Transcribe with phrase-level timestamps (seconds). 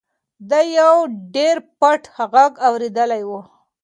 [0.49, 0.95] ده یو
[1.35, 2.01] ډېر پټ
[2.31, 3.31] غږ اورېدلی و.